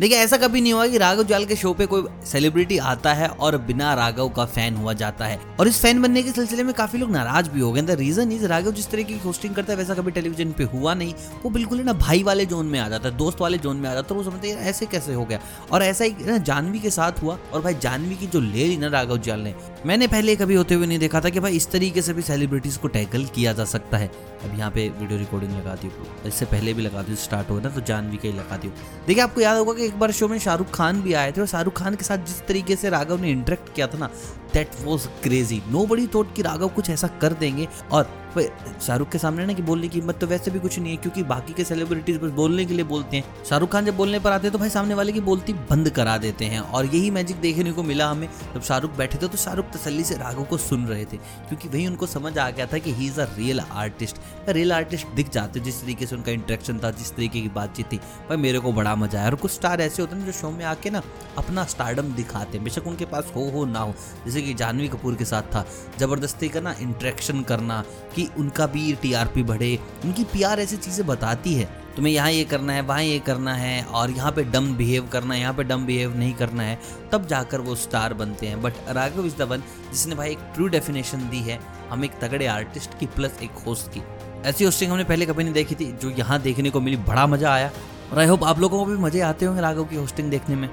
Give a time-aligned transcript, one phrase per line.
[0.00, 3.28] देखिए, ऐसा कभी नहीं हुआ कि राघव जाल के शो पे कोई सेलिब्रिटी आता है
[3.28, 6.72] और बिना राघव का फ़ैन हुआ जाता है। और इस फ़ैन बनने के सिलसिले में
[6.74, 9.72] काफ़ी लोग नाराज़ भी हो गए। द रीजन इज़ राघव जिस तरीके की होस्टिंग करता
[9.72, 11.14] है, वैसा कभी टेलीविज़न पे हुआ नहीं।
[11.44, 13.94] वो बिल्कुल ना, भाई वाले जोन में आ जाता है, दोस्त वाले जोन में आ
[13.94, 15.40] जाता है। तो वो समझते हैं ऐसे कैसे हो गया?
[15.72, 18.76] और ऐसा ही ना, जानवी के साथ हुआ। और भाई, जानवी की जो ले ली
[18.76, 19.54] ना राघव जाल ने,
[19.86, 22.76] मैंने पहले कभी होते हुए नहीं देखा था कि भाई इस तरीके से भी सेलिब्रिटीज
[22.76, 24.10] को टैकल किया जा सकता है।
[24.44, 27.68] अब यहाँ पे वीडियो रिकॉर्डिंग लगाती हूँ। इससे पहले भी लगा दी स्टार्ट हो ना
[27.68, 28.68] तो जानवी का ही लगा दी
[29.06, 31.46] देखिए, आपको याद होगा कि एक बार शो में शाहरुख खान भी आए थे और
[31.46, 34.10] शाहरुख खान के साथ जिस तरीके से राघव ने इंटरेक्ट किया था ना
[34.56, 39.44] that was crazy nobody thought कि राघव कुछ ऐसा कर देंगे। और शाहरुख के सामने
[39.46, 42.16] ना कि बोलने की हिम्मत तो वैसे भी कुछ नहीं है, क्योंकि बाकी के सेलिब्रिटीज
[42.22, 44.70] बस बोलने के लिए बोलते हैं। शाहरुख खान जब बोलने पर आते हैं तो भाई
[44.70, 48.28] सामने वाले की बोलती बंद करा देते हैं। और यही मैजिक देखने को मिला हमें।
[48.54, 51.86] जब शाहरुख बैठे थे तो शाहरुख तसली से राघव को सुन रहे थे, क्योंकि वही
[51.86, 55.60] उनको समझ आ गया था कि he is a real artist real artist दिख जाते
[55.60, 57.96] जिस तरीके से उनका इंटरेक्शन था, जिस तरीके की बातचीत थी।
[58.28, 60.64] भाई मेरे को बड़ा मज़ा आया। और कुछ स्टार ऐसे होते हैं जो शो में
[60.64, 61.02] आके ना
[61.38, 63.94] अपना स्टारडम दिखाते हैं। बेशक उनके पास हो हो ना हो।
[64.26, 65.64] जैसे जानवी कपूर के साथ था।
[65.98, 67.84] ज़बरदस्ती का ना इंटरेक्शन करना,
[68.16, 72.72] कि उनका भी टीआरपी बढ़े, उनकी पीआर ऐसी चीज़ें बताती है। तुम्हें यहाँ ये करना
[72.72, 75.86] है, वहाँ ये करना है, और यहाँ पे डम बिहेव करना है, यहाँ पे डम
[75.86, 76.78] बिहेव नहीं करना है,
[77.12, 80.68] तब जाकर वो स्टार बनते हैं। But Raghav is the one जिसने भाई एक ट्रू
[80.68, 81.58] डेफिनेशन दी है,
[81.90, 84.02] हम एक तगड़े आर्टिस्ट की प्लस एक होस्ट की।
[84.44, 87.52] ऐसी होस्टिंग हमने पहले कभी नहीं देखी थी, जो यहाँ देखने को मिली, बड़ा मज़ा
[87.52, 87.70] आया।
[88.12, 90.68] और आई होप आप लोगों को भी मज़े आते होंगे राघव की होस्टिंग देखने में।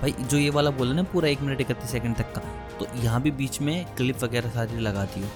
[0.00, 2.40] भाई, जो ये वाला बोला ना पूरा एक मिनट इकतीस सेकंड तक का
[2.80, 5.28] तो यहाँ भी बीच में क्लिप वगैरह सारी लगा दी हो।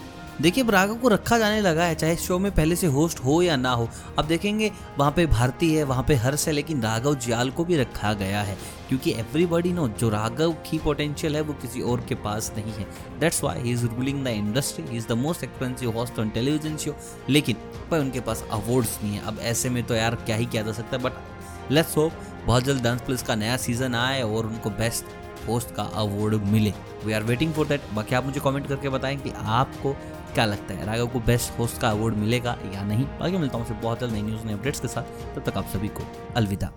[0.42, 3.54] देखिए राघव को रखा जाने लगा है, चाहे शो में पहले से होस्ट हो या
[3.56, 7.50] ना हो। अब देखेंगे, वहाँ पे भारती है, वहाँ पे हर्ष है, लेकिन राघव जियाल
[7.50, 8.56] को भी रखा गया है,
[8.88, 12.86] क्योंकि एवरीबडी नो जो राघव की पोटेंशियल है, वो किसी और के पास नहीं है।
[13.20, 16.76] That's why he is ruling the industry he is the most expensive host on television
[16.76, 16.94] show
[17.28, 17.56] लेकिन
[17.90, 20.72] पर उनके पास अवार्ड्स नहीं है। अब ऐसे में तो यार क्या ही किया जा
[20.72, 22.12] सकता है बट लेट्स होप
[22.46, 25.04] बहुत जल्द डांस प्लस का नया सीज़न आए और उनको बेस्ट
[25.46, 26.72] होस्ट का अवार्ड मिले।
[27.04, 29.92] We are waiting for that बाकी आप मुझे कमेंट करके बताएँ कि आपको
[30.34, 33.80] क्या लगता है, राघव को बेस्ट होस्ट का अवार्ड मिलेगा या नहीं। बाकी मिलता हूँ
[33.80, 36.72] बहुत जल्द नई न्यूज़ नई अपडेट्स के साथ। तब तक आप सभी को अलविदा।